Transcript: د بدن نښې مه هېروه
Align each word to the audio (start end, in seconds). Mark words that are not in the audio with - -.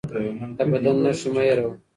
د 0.57 0.59
بدن 0.71 0.95
نښې 1.05 1.29
مه 1.33 1.41
هېروه 1.47 1.73